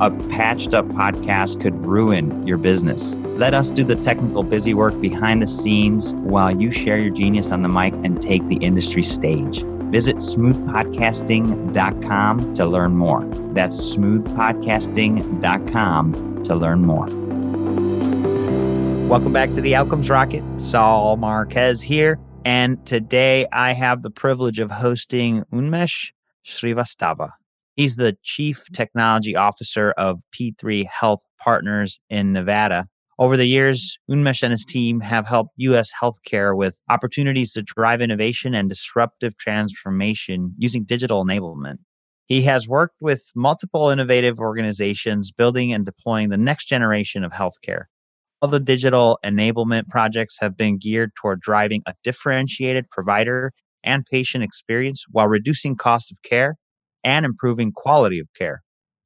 [0.00, 3.16] A patched up podcast could ruin your business.
[3.36, 7.50] Let us do the technical busy work behind the scenes while you share your genius
[7.50, 9.64] on the mic and take the industry stage.
[9.90, 13.24] Visit smoothpodcasting.com to learn more.
[13.54, 17.06] That's smoothpodcasting.com to learn more.
[19.08, 20.44] Welcome back to the Outcomes Rocket.
[20.58, 22.20] Saul Marquez here.
[22.44, 26.12] And today I have the privilege of hosting Unmesh
[26.44, 27.32] Srivastava.
[27.78, 28.74] He's the Chief mm-hmm.
[28.74, 32.86] Technology Officer of P3 Health Partners in Nevada.
[33.20, 35.90] Over the years, Unmesh and his team have helped U.S.
[36.02, 41.76] healthcare with opportunities to drive innovation and disruptive transformation using digital enablement.
[42.26, 47.84] He has worked with multiple innovative organizations building and deploying the next generation of healthcare.
[48.42, 53.52] All the digital enablement projects have been geared toward driving a differentiated provider
[53.84, 56.56] and patient experience while reducing cost of care
[57.04, 58.62] and improving quality of care.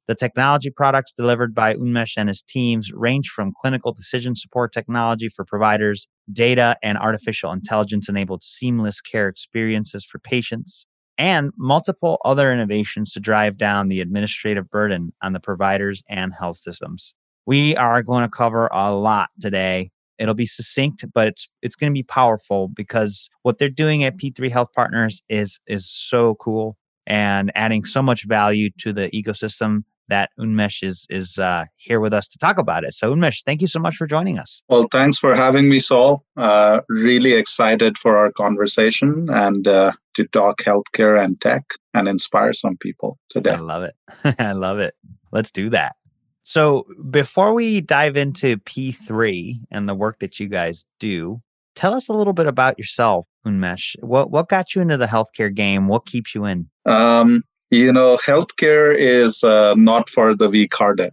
[0.07, 5.29] The technology products delivered by Unmesh and his teams range from clinical decision support technology
[5.29, 10.85] for providers, data and artificial intelligence enabled seamless care experiences for patients,
[11.17, 16.57] and multiple other innovations to drive down the administrative burden on the providers and health
[16.57, 17.15] systems.
[17.45, 19.91] We are going to cover a lot today.
[20.19, 24.17] It'll be succinct, but it's it's going to be powerful because what they're doing at
[24.17, 29.83] P3 Health Partners is is so cool and adding so much value to the ecosystem
[30.09, 32.93] that Unmesh is is uh, here with us to talk about it.
[32.93, 34.61] So Unmesh, thank you so much for joining us.
[34.69, 36.23] Well, thanks for having me, Saul.
[36.37, 41.63] Uh, really excited for our conversation and uh, to talk healthcare and tech
[41.93, 43.51] and inspire some people today.
[43.51, 43.95] I love it.
[44.39, 44.95] I love it.
[45.31, 45.95] Let's do that.
[46.43, 51.41] So before we dive into P3 and the work that you guys do,
[51.75, 53.95] tell us a little bit about yourself, Unmesh.
[54.01, 55.87] What what got you into the healthcare game?
[55.87, 56.69] What keeps you in?
[56.85, 61.11] Um, you know, healthcare is uh, not for the weak-hearted.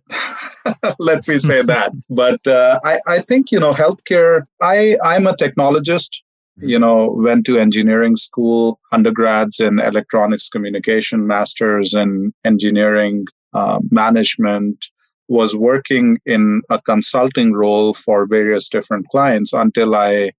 [0.98, 1.92] Let me say that.
[2.08, 4.42] But uh, I, I think you know, healthcare.
[4.60, 6.10] I I'm a technologist.
[6.62, 13.24] You know, went to engineering school, undergrads in electronics communication, masters in engineering
[13.54, 14.84] uh, management,
[15.28, 20.32] was working in a consulting role for various different clients until I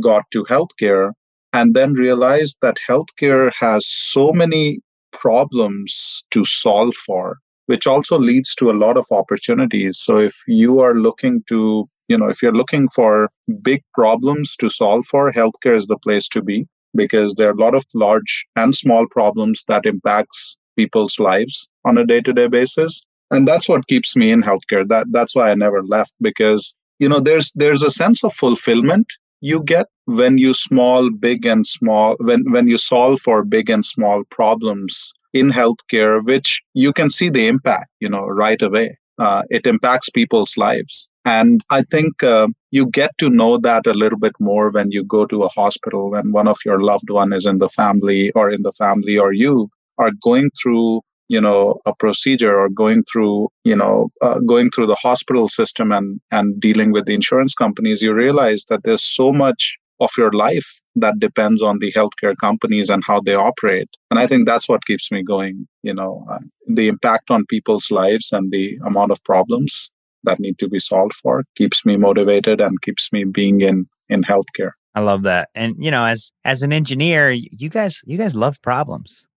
[0.00, 1.12] got to healthcare
[1.52, 4.80] and then realized that healthcare has so many
[5.12, 7.38] problems to solve for
[7.68, 9.98] which also leads to a lot of opportunities.
[9.98, 13.30] So if you are looking to you know if you're looking for
[13.62, 16.66] big problems to solve for healthcare is the place to be
[16.96, 21.98] because there are a lot of large and small problems that impacts people's lives on
[21.98, 23.02] a day-to-day basis.
[23.30, 24.88] And that's what keeps me in healthcare.
[24.88, 29.12] That that's why i never left because you know there's there's a sense of fulfillment
[29.40, 33.84] you get when you small big and small when when you solve for big and
[33.84, 38.96] small problems in healthcare which you can see the impact you know right away.
[39.18, 41.08] Uh, it impacts people's lives.
[41.24, 45.04] And i think uh, you get to know that a little bit more when you
[45.04, 48.50] go to a hospital when one of your loved one is in the family or
[48.50, 49.68] in the family or you
[49.98, 54.86] are going through you know a procedure or going through you know uh, going through
[54.86, 59.32] the hospital system and and dealing with the insurance companies you realize that there's so
[59.32, 63.88] much of your life that depends on the healthcare companies and how they operate.
[64.10, 67.90] And i think that's what keeps me going you know uh, the impact on people's
[67.90, 69.90] lives and the amount of problems
[70.24, 74.22] that need to be solved for keeps me motivated and keeps me being in in
[74.22, 74.72] healthcare.
[74.94, 75.50] I love that.
[75.54, 79.27] And you know as as an engineer you guys you guys love problems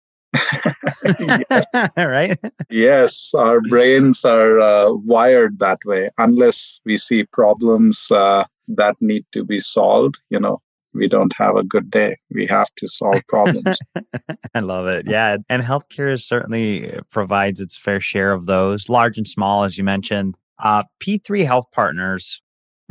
[1.20, 1.66] yes.
[1.98, 2.40] right?
[2.70, 6.10] Yes, our brains are uh, wired that way.
[6.18, 10.62] Unless we see problems uh, that need to be solved, you know,
[10.94, 12.18] we don't have a good day.
[12.32, 13.80] We have to solve problems.
[14.54, 15.08] I love it.
[15.08, 15.38] Yeah.
[15.50, 20.36] And healthcare certainly provides its fair share of those, large and small, as you mentioned.
[20.60, 22.42] Uh, P3 Health Partners,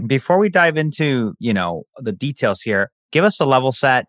[0.06, 4.06] before we dive into, you know, the details here, give us a level set.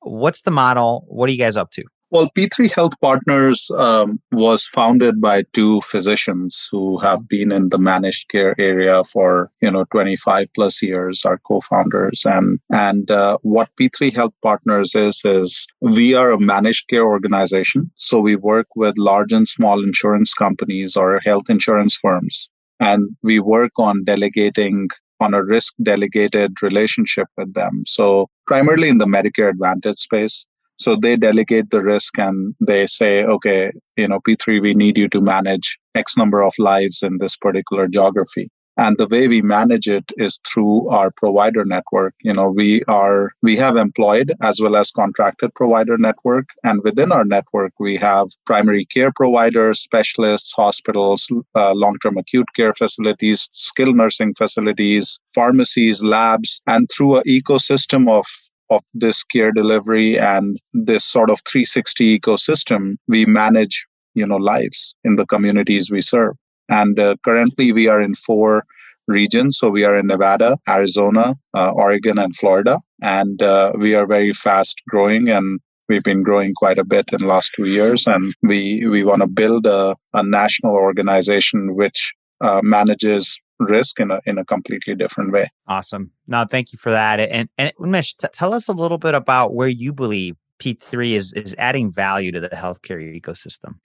[0.00, 1.04] What's the model?
[1.08, 1.84] What are you guys up to?
[2.10, 7.76] Well, P3 Health Partners um, was founded by two physicians who have been in the
[7.78, 11.22] managed care area for you know 25 plus years.
[11.26, 16.88] Our co-founders and and uh, what P3 Health Partners is is we are a managed
[16.88, 17.90] care organization.
[17.96, 22.48] So we work with large and small insurance companies or health insurance firms,
[22.80, 24.88] and we work on delegating
[25.20, 27.82] on a risk delegated relationship with them.
[27.86, 30.46] So, primarily in the Medicare Advantage space.
[30.78, 35.08] So, they delegate the risk and they say, okay, you know, P3, we need you
[35.08, 38.50] to manage X number of lives in this particular geography.
[38.78, 42.14] And the way we manage it is through our provider network.
[42.22, 46.46] You know we are we have employed as well as contracted provider network.
[46.62, 52.72] And within our network we have primary care providers specialists hospitals uh, long-term acute care
[52.72, 56.62] facilities skilled nursing facilities pharmacies labs.
[56.68, 58.26] And through an ecosystem of
[58.70, 64.94] of this care delivery and this sort of 360 ecosystem we manage you know lives
[65.04, 66.34] in the communities we serve
[66.68, 68.64] and uh, currently, we are in four
[69.06, 69.58] regions.
[69.58, 72.78] So we are in Nevada, Arizona, uh, Oregon, and Florida.
[73.02, 77.20] And uh, we are very fast growing and we've been growing quite a bit in
[77.20, 78.06] the last two years.
[78.06, 82.12] And we, we want to build a, a national organization which
[82.42, 85.50] uh, manages risk in a in a completely different way.
[85.66, 86.10] Awesome.
[86.26, 87.20] No, thank you for that.
[87.20, 91.32] And and Unmesh, t- tell us a little bit about where you believe P3 is,
[91.34, 93.76] is adding value to the healthcare ecosystem?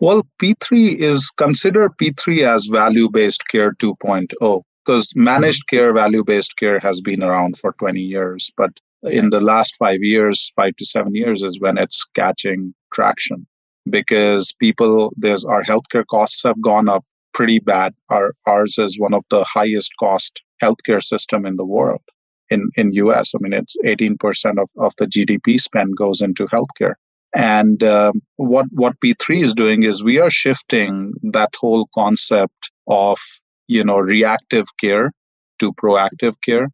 [0.00, 6.56] Well, P3 is consider P3 as value based care 2.0 because managed care, value based
[6.56, 8.50] care has been around for 20 years.
[8.56, 8.70] But
[9.04, 13.46] in the last five years, five to seven years is when it's catching traction
[13.88, 17.94] because people, there's our healthcare costs have gone up pretty bad.
[18.08, 22.02] Our, ours is one of the highest cost healthcare system in the world
[22.50, 23.32] in in US.
[23.34, 26.94] I mean, it's 18% of, of the GDP spend goes into healthcare.
[27.34, 33.18] And um, what what P3 is doing is we are shifting that whole concept of
[33.68, 35.12] you know reactive care
[35.58, 36.68] to proactive care.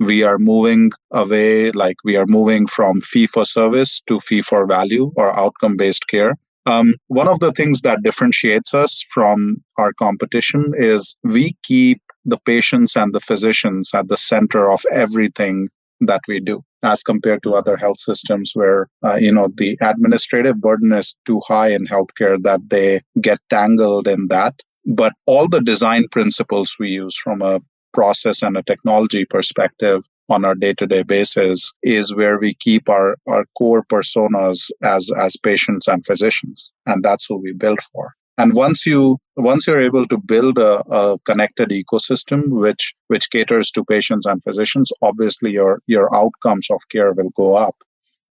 [0.00, 4.66] We are moving away, like we are moving from fee for service to fee for
[4.66, 6.34] value or outcome based care.
[6.66, 12.38] Um, one of the things that differentiates us from our competition is we keep the
[12.46, 15.68] patients and the physicians at the center of everything
[16.00, 20.60] that we do as compared to other health systems where uh, you know the administrative
[20.60, 24.54] burden is too high in healthcare that they get tangled in that.
[24.86, 27.60] But all the design principles we use from a
[27.92, 33.44] process and a technology perspective on our day-to-day basis is where we keep our, our
[33.58, 38.14] core personas as as patients and physicians and that's who we build for.
[38.36, 43.70] And once you once you're able to build a, a, connected ecosystem which which caters
[43.72, 47.76] to patients and physicians obviously your your outcomes of care will go up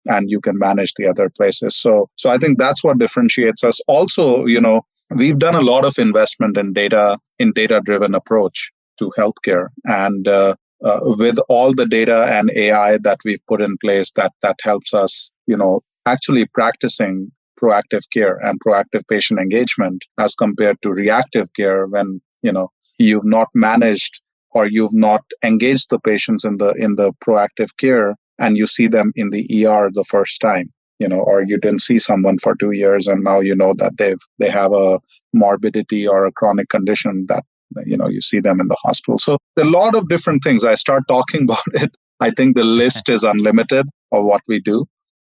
[0.06, 1.76] and you can manage the other places.
[1.76, 3.80] So so i think that's what differentiates us.
[3.88, 8.72] Also you know we've done a lot of investment in data in data driven approach
[8.98, 9.68] to healthcare.
[9.84, 14.32] And uh, uh, with all the data and ai that we've put in place that
[14.42, 20.76] that helps us you know actually practicing proactive care and proactive patient engagement as compared
[20.82, 24.20] to reactive care when you know you've not managed
[24.52, 28.88] or you've not engaged the patients in the in the proactive care and you see
[28.88, 32.54] them in the ER the first time you know or you didn't see someone for
[32.56, 34.98] 2 years and now you know that they've they have a
[35.32, 37.44] morbidity or a chronic condition that
[37.86, 40.74] you know you see them in the hospital so a lot of different things i
[40.74, 44.86] start talking about it i think the list is unlimited of what we do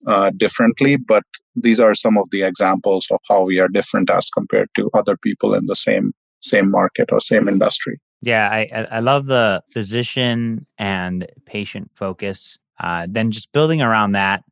[0.07, 4.31] uh, differently, but these are some of the examples of how we are different as
[4.31, 8.01] compared to other people in the same same market or same industry.
[8.23, 12.59] Yeah, I I love the physician and patient focus.
[12.79, 14.43] Uh, then just building around that,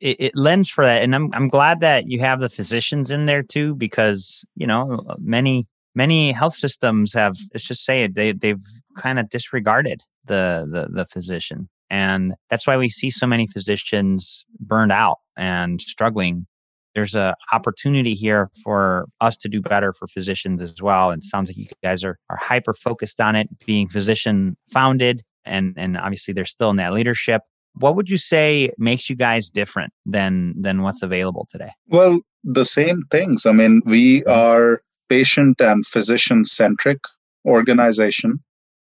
[0.00, 3.26] it, it lends for that, and I'm I'm glad that you have the physicians in
[3.26, 8.30] there too, because you know many many health systems have let's just say it they
[8.30, 8.62] they've
[8.96, 14.44] kind of disregarded the the the physician and that's why we see so many physicians
[14.58, 16.46] burned out and struggling.
[16.94, 21.10] There's a opportunity here for us to do better for physicians as well.
[21.10, 25.22] And it sounds like you guys are, are hyper focused on it, being physician founded,
[25.44, 27.42] and, and obviously they're still in that leadership.
[27.74, 31.72] What would you say makes you guys different than than what's available today?
[31.88, 33.44] Well, the same things.
[33.44, 34.30] I mean, we mm-hmm.
[34.30, 36.98] are patient and physician centric
[37.44, 38.40] organization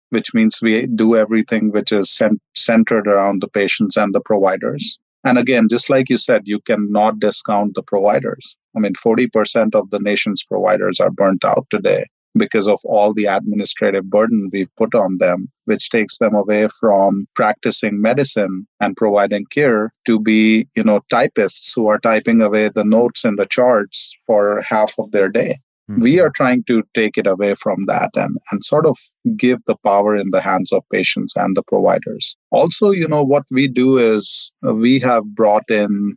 [0.10, 5.00] which means we do everything which is cent- centered around the patients and the providers.
[5.24, 8.58] And again, just like you said, you cannot discount the providers.
[8.76, 12.06] I mean, 40% of the nation's providers are burnt out today
[12.38, 17.26] because of all the administrative burden we've put on them, which takes them away from
[17.34, 22.84] practicing medicine and providing care to be, you know, typists who are typing away the
[22.84, 25.58] notes in the charts for half of their day.
[25.90, 26.02] Mm-hmm.
[26.02, 28.98] We are trying to take it away from that and, and sort of
[29.38, 32.36] give the power in the hands of patients and the providers.
[32.52, 36.16] Also, you know, what we do is uh, we have brought in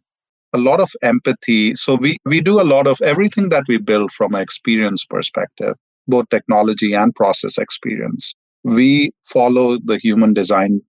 [0.54, 1.74] a lot of empathy.
[1.74, 5.76] So we, we do a lot of everything that we build from an experience perspective,
[6.06, 8.34] both technology and process experience.
[8.64, 10.80] we follow the human design,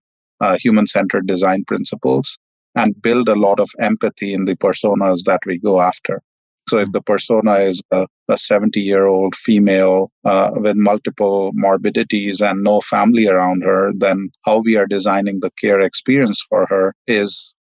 [0.41, 2.37] uh, human centered design principles
[2.75, 6.21] and build a lot of empathy in the personas that we go after.
[6.69, 12.63] So if the persona is a, 70 year old female uh, with multiple morbidities and
[12.63, 17.55] no family around her, then how we are designing the care experience for her is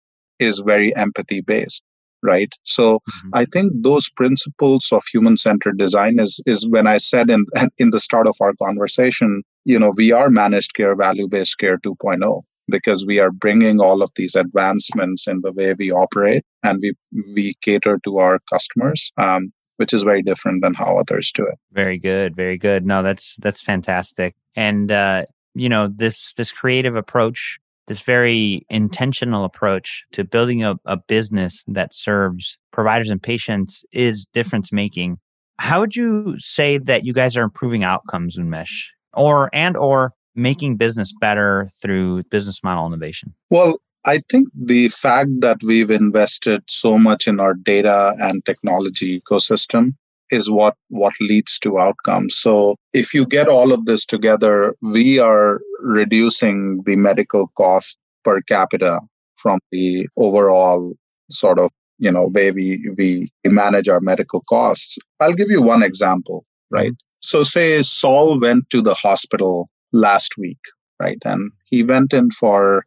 [0.40, 1.82] is very empathy based
[2.24, 3.28] right so mm-hmm.
[3.34, 7.44] i think those principles of human centered design is is when i said in
[7.78, 11.78] in the start of our conversation you know we are managed care value based care
[11.78, 16.80] 2.0 because we are bringing all of these advancements in the way we operate and
[16.80, 16.94] we
[17.34, 21.58] we cater to our customers um, which is very different than how others do it.
[21.72, 22.86] Very good very good.
[22.86, 24.34] No that's that's fantastic.
[24.56, 30.76] And uh, you know this this creative approach this very intentional approach to building a,
[30.86, 35.18] a business that serves providers and patients is difference making.
[35.58, 38.86] How would you say that you guys are improving outcomes Unmesh?
[39.12, 43.34] Or and or making business better through business model innovation?
[43.50, 49.20] Well, I think the fact that we've invested so much in our data and technology
[49.20, 49.94] ecosystem
[50.30, 52.36] is what what leads to outcomes.
[52.36, 58.40] So if you get all of this together, we are reducing the medical cost per
[58.42, 59.00] capita
[59.36, 60.94] from the overall
[61.30, 64.98] sort of you know way we we manage our medical costs.
[65.20, 66.92] I'll give you one example, right?
[66.92, 67.20] Mm-hmm.
[67.20, 70.58] So say Saul went to the hospital last week,
[71.00, 71.18] right?
[71.24, 72.84] And he went in for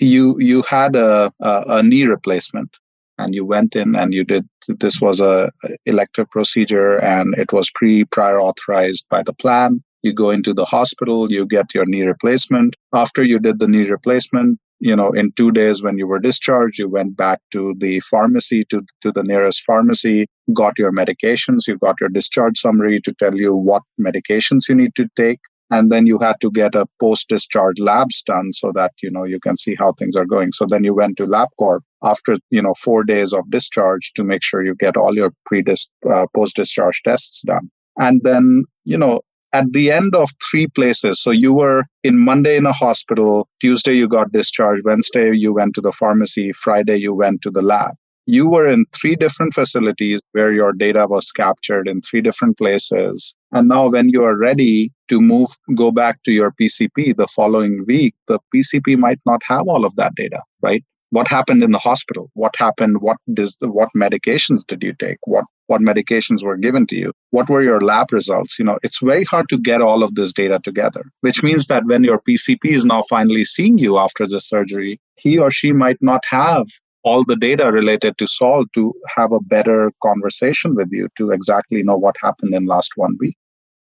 [0.00, 0.36] you.
[0.40, 2.70] You had a, a, a knee replacement,
[3.18, 4.48] and you went in and you did.
[4.66, 5.52] This was a
[5.86, 9.82] elective procedure, and it was pre prior authorized by the plan.
[10.02, 12.74] You go into the hospital, you get your knee replacement.
[12.94, 16.78] After you did the knee replacement, you know in two days when you were discharged
[16.78, 21.76] you went back to the pharmacy to, to the nearest pharmacy got your medications you
[21.78, 25.40] got your discharge summary to tell you what medications you need to take
[25.70, 29.24] and then you had to get a post discharge labs done so that you know
[29.24, 30.52] you can see how things are going.
[30.52, 34.42] So then you went to labcorp after you know 4 days of discharge to make
[34.42, 37.70] sure you get all your pre uh, post discharge tests done.
[37.98, 39.20] And then you know
[39.52, 43.94] at the end of three places so you were in monday in a hospital tuesday
[43.94, 47.94] you got discharged wednesday you went to the pharmacy friday you went to the lab
[48.28, 53.34] you were in three different facilities where your data was captured in three different places.
[53.52, 57.86] And now, when you are ready to move, go back to your PCP the following
[57.86, 60.84] week, the PCP might not have all of that data, right?
[61.08, 62.30] What happened in the hospital?
[62.34, 63.00] What happened?
[63.00, 65.16] What does what medications did you take?
[65.24, 67.12] What what medications were given to you?
[67.30, 68.58] What were your lab results?
[68.58, 71.86] You know, it's very hard to get all of this data together, which means that
[71.86, 76.02] when your PCP is now finally seeing you after the surgery, he or she might
[76.02, 76.66] not have
[77.04, 81.82] all the data related to Saul to have a better conversation with you to exactly
[81.82, 83.36] know what happened in last one week.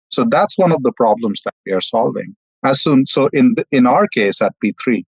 [0.09, 2.35] So that's one of the problems that we are solving.
[2.63, 5.03] As soon, so in in our case at P3,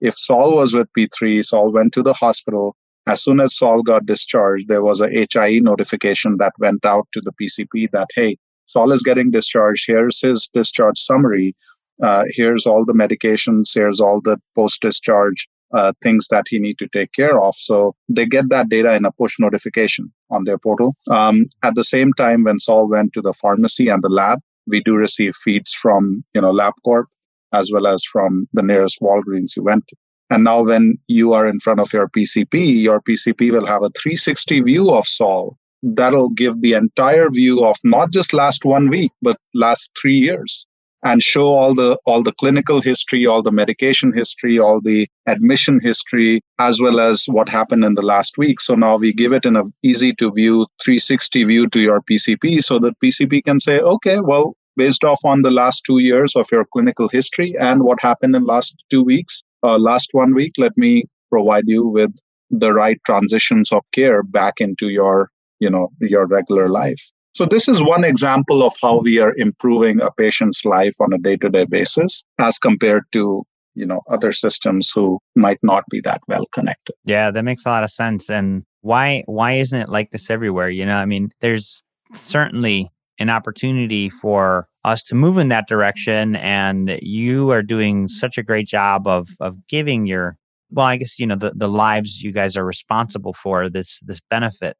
[0.00, 2.76] if Saul was with P3, Saul went to the hospital.
[3.06, 7.20] As soon as Saul got discharged, there was a HIE notification that went out to
[7.20, 8.36] the PCP that hey,
[8.66, 9.84] Saul is getting discharged.
[9.86, 11.56] Here's his discharge summary.
[12.02, 13.70] Uh, here's all the medications.
[13.74, 17.54] Here's all the post discharge uh, things that he need to take care of.
[17.56, 20.96] So they get that data in a push notification on their portal.
[21.08, 24.82] Um, at the same time, when Saul went to the pharmacy and the lab, we
[24.82, 27.04] do receive feeds from you know LabCorp
[27.52, 29.96] as well as from the nearest Walgreens you went to.
[30.30, 33.90] And now, when you are in front of your PCP, your PCP will have a
[34.00, 35.56] 360 view of Saul.
[35.82, 40.66] That'll give the entire view of not just last one week, but last three years
[41.02, 45.80] and show all the all the clinical history all the medication history all the admission
[45.80, 48.60] history as well as what happened in the last week.
[48.60, 52.62] So now we give it in a easy to view 360 view to your pcp
[52.62, 56.46] so that pcp can say okay well based off on the last two years of
[56.52, 60.76] your clinical history and what happened in last two weeks uh, last one week let
[60.76, 62.12] me provide you with
[62.50, 65.30] the right transitions of care back into your
[65.60, 70.00] you know your regular life so this is one example of how we are improving
[70.00, 73.44] a patient's life on a day-to-day basis as compared to
[73.74, 76.94] you know other systems who might not be that well connected.
[77.04, 78.28] Yeah, that makes a lot of sense.
[78.28, 80.70] And why why isn't it like this everywhere?
[80.70, 81.82] You know, I mean, there's
[82.14, 88.38] certainly an opportunity for us to move in that direction and you are doing such
[88.38, 90.38] a great job of of giving your
[90.70, 94.20] well i guess you know the, the lives you guys are responsible for this this
[94.30, 94.74] benefit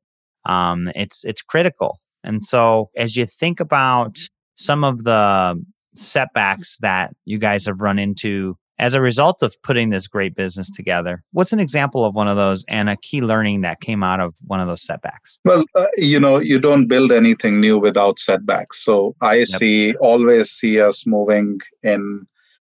[0.46, 4.18] um it's it's critical and so, as you think about
[4.56, 5.62] some of the
[5.94, 10.70] setbacks that you guys have run into as a result of putting this great business
[10.70, 14.20] together, what's an example of one of those and a key learning that came out
[14.20, 15.38] of one of those setbacks?
[15.44, 18.82] Well, uh, you know, you don't build anything new without setbacks.
[18.82, 19.46] So I yep.
[19.48, 22.26] see, always see us moving in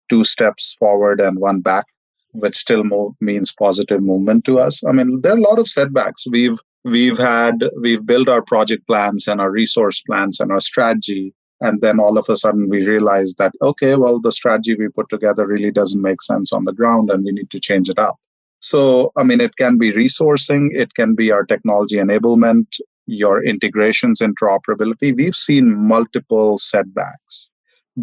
[0.08, 1.86] two steps forward and one back,
[2.32, 4.82] which still mo- means positive movement to us.
[4.84, 6.26] I mean, there are a lot of setbacks.
[6.30, 11.34] We've we've had we've built our project plans and our resource plans and our strategy.
[11.62, 15.10] And then all of a sudden we realize that okay well the strategy we put
[15.10, 18.16] together really doesn't make sense on the ground and we need to change it up.
[18.60, 20.68] So i mean it can be resourcing.
[20.72, 22.66] It can be our technology enablement
[23.06, 25.14] your integrations interoperability.
[25.14, 27.49] We've seen multiple setbacks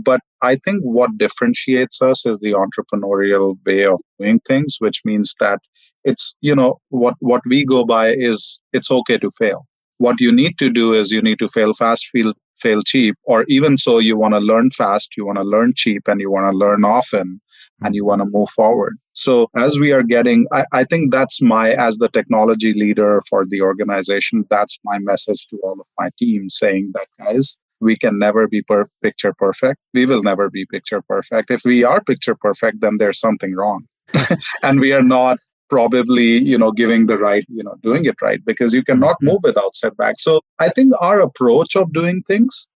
[0.03, 5.35] but i think what differentiates us is the entrepreneurial way of doing things which means
[5.39, 5.59] that
[6.07, 9.65] it's you know what what we go by is it's okay to fail.
[9.97, 13.43] What you need to do is you need to fail fast feel fail cheap or
[13.47, 16.51] even so you want to learn fast you want to learn cheap and you want
[16.51, 17.39] to learn often
[17.83, 18.97] and you want to move forward.
[19.13, 23.45] So as we are getting I, I think that's my as the technology leader for
[23.45, 28.17] the organization that's my message to all of my team saying that guys we can
[28.17, 29.79] never be per- picture perfect.
[29.93, 31.51] We will never be picture perfect.
[31.51, 33.85] If we are picture perfect then there's something wrong.
[34.63, 35.37] And we are not
[35.69, 39.27] probably you know giving the right you know doing it right because you cannot mm-hmm.
[39.27, 40.23] move without setbacks.
[40.23, 42.67] So i think our approach of doing things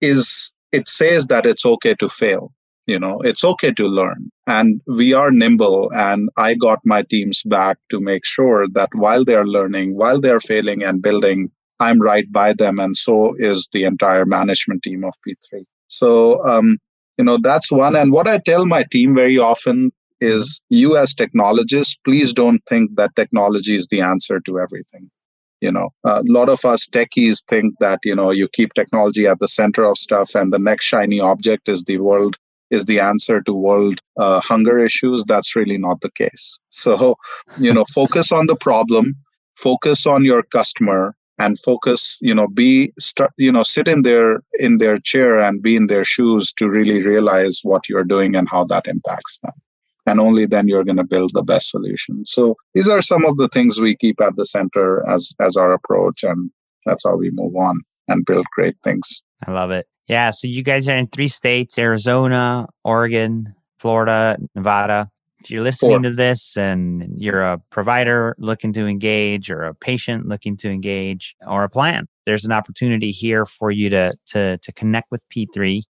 [0.00, 2.52] is it says that it's okay to fail
[2.86, 4.30] you know it's okay to learn.
[4.46, 9.24] And we are nimble and i got my teams back to make sure that while
[9.24, 13.34] they are learning while they are failing and building i'm right by them and so
[13.38, 16.78] is the entire management team of p3 so um,
[17.18, 19.90] you know that's one and what i tell my team very often
[20.20, 25.10] is you as technologists please don't think that technology is the answer to everything.
[25.60, 29.38] You know a lot of us techies think that you know you keep technology at
[29.38, 32.36] the center of stuff and the next shiny object is the world
[32.70, 35.24] is the answer to world uh, hunger issues.
[35.26, 36.58] That's really not the case.
[36.70, 37.16] So
[37.58, 39.14] you know focus on the problem
[39.56, 44.42] focus on your customer and focus you know be start you know sit in their
[44.58, 48.48] in their chair and be in their shoes to really realize what you're doing and
[48.48, 49.52] how that impacts them.
[50.08, 52.24] And only then you're going to build the best solution.
[52.26, 55.72] So these are some of the things we keep at the center as as our
[55.72, 56.50] approach and
[56.84, 59.22] that's how we move on and build great things.
[59.46, 59.86] I love it.
[60.08, 65.10] Yeah so you guys are in three states arizona oregon florida nevada
[65.50, 66.10] you're listening Four.
[66.10, 71.34] to this and you're a provider looking to engage or a patient looking to engage
[71.46, 75.82] or a plan there's an opportunity here for you to to to connect with p3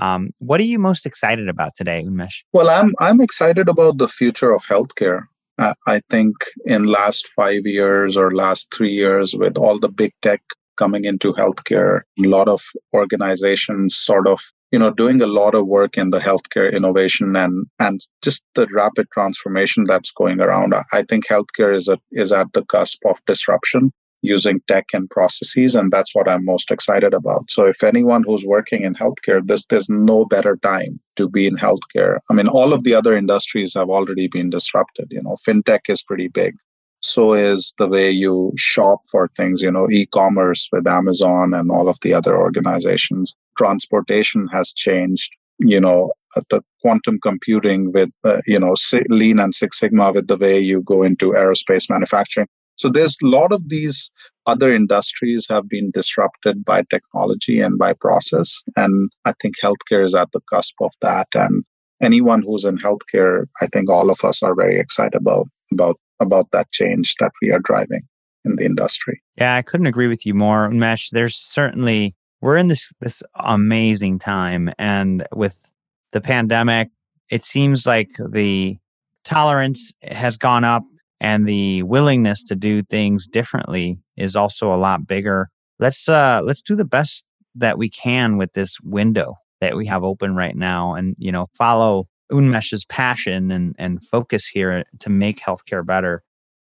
[0.00, 2.42] um, what are you most excited about today, Unmesh?
[2.54, 5.24] Well, I'm I'm excited about the future of healthcare.
[5.58, 10.12] Uh, I think in last five years or last three years, with all the big
[10.22, 10.40] tech
[10.78, 12.62] coming into healthcare, a lot of
[12.94, 17.66] organizations sort of you know doing a lot of work in the healthcare innovation and
[17.78, 20.74] and just the rapid transformation that's going around.
[20.92, 25.74] I think healthcare is a, is at the cusp of disruption using tech and processes
[25.74, 27.50] and that's what i'm most excited about.
[27.50, 31.56] So if anyone who's working in healthcare this there's no better time to be in
[31.56, 32.18] healthcare.
[32.30, 35.36] I mean all of the other industries have already been disrupted you know.
[35.46, 36.54] Fintech is pretty big
[37.00, 41.88] so is the way you shop for things you know e-commerce with amazon and all
[41.88, 46.12] of the other organizations transportation has changed you know
[46.50, 48.74] the quantum computing with uh, you know
[49.08, 53.26] lean and six sigma with the way you go into aerospace manufacturing so there's a
[53.26, 54.10] lot of these
[54.46, 58.62] other industries have been disrupted by technology and by process.
[58.76, 61.28] And I think healthcare is at the cusp of that.
[61.34, 61.62] And
[62.02, 65.20] anyone who's in healthcare, I think all of us are very excited
[65.70, 68.02] about about that change that we are driving
[68.44, 69.20] in the industry.
[69.36, 71.10] Yeah, I couldn't agree with you more, Mesh.
[71.10, 75.70] There's certainly we're in this this amazing time, and with
[76.12, 76.88] the pandemic,
[77.30, 78.78] it seems like the
[79.24, 80.82] tolerance has gone up
[81.20, 85.50] and the willingness to do things differently is also a lot bigger.
[85.78, 90.04] Let's uh let's do the best that we can with this window that we have
[90.04, 95.40] open right now and you know follow Unmesh's passion and and focus here to make
[95.40, 96.22] healthcare better.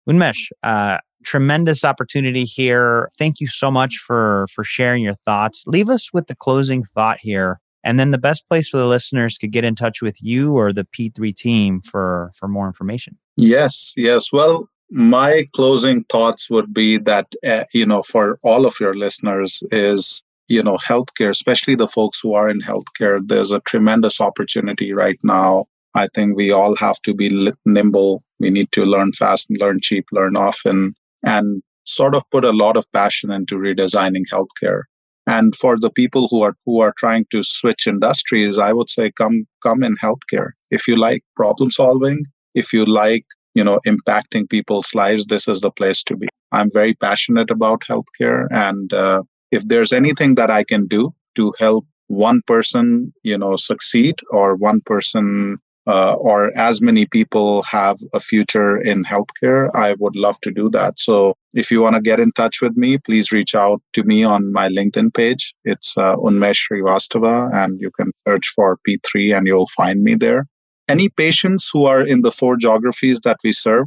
[0.10, 3.10] Unmesh, uh tremendous opportunity here.
[3.18, 5.64] Thank you so much for for sharing your thoughts.
[5.68, 9.38] Leave us with the closing thought here and then the best place for the listeners
[9.38, 13.18] to get in touch with you or the P3 team for for more information.
[13.36, 14.32] Yes, yes.
[14.32, 19.64] Well, my closing thoughts would be that uh, you know for all of your listeners
[19.72, 23.20] is you know healthcare, especially the folks who are in healthcare.
[23.26, 25.66] There's a tremendous opportunity right now.
[25.96, 28.24] I think we all have to be nimble.
[28.40, 32.52] We need to learn fast and learn cheap, learn often, and sort of put a
[32.52, 34.84] lot of passion into redesigning healthcare
[35.28, 39.12] and for the people who are who are trying to switch industries i would say
[39.12, 42.24] come come in healthcare if you like problem solving
[42.56, 46.70] if you like you know impacting people's lives this is the place to be i'm
[46.72, 49.22] very passionate about healthcare and uh,
[49.54, 51.02] if there's anything that i can do
[51.36, 57.62] to help one person, you know, succeed or one person uh, or as many people
[57.64, 60.98] have a future in healthcare, I would love to do that.
[60.98, 64.24] So if you want to get in touch with me, please reach out to me
[64.24, 65.54] on my LinkedIn page.
[65.66, 70.48] It's uh, Unmesh Srivastava, and you can search for P3 and you'll find me there.
[70.88, 73.86] Any patients who are in the four geographies that we serve,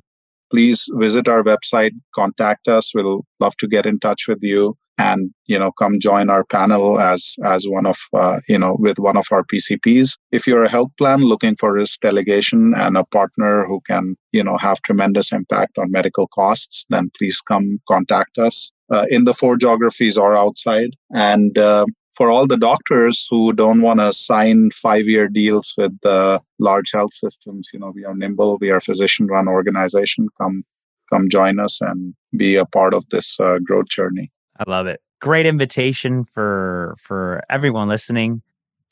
[0.50, 2.94] please visit our website, contact us.
[2.94, 6.98] We'll love to get in touch with you and you know come join our panel
[6.98, 10.70] as as one of uh, you know with one of our pcps if you're a
[10.70, 15.32] health plan looking for risk delegation and a partner who can you know have tremendous
[15.32, 20.37] impact on medical costs then please come contact us uh, in the four geographies or
[20.37, 20.90] outside.
[21.12, 25.92] And uh, for all the doctors who don't want to sign five year deals with
[26.02, 30.64] the large health systems you know we are nimble we are physician run organization come
[31.12, 35.00] come join us and be a part of this uh, growth journey I love it.
[35.20, 38.42] Great invitation for for everyone listening.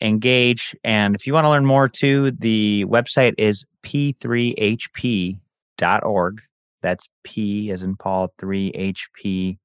[0.01, 0.75] Engage.
[0.85, 5.39] And if you want to learn more too, the website is p3hp.org.
[6.83, 9.59] That's P as in Paul 3hp.org.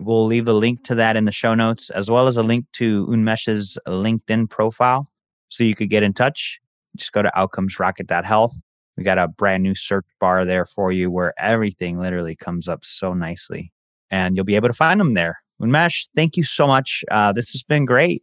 [0.00, 2.66] We'll leave a link to that in the show notes, as well as a link
[2.74, 5.10] to Unmesh's LinkedIn profile.
[5.48, 6.60] So you could get in touch.
[6.96, 8.60] Just go to outcomesrocket.health.
[8.96, 12.84] We got a brand new search bar there for you where everything literally comes up
[12.84, 13.72] so nicely
[14.10, 15.40] and you'll be able to find them there.
[15.60, 17.04] Unmesh, thank you so much.
[17.10, 18.22] Uh, this has been great.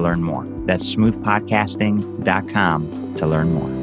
[0.01, 0.47] learn more.
[0.65, 3.80] That's smoothpodcasting.com to learn more.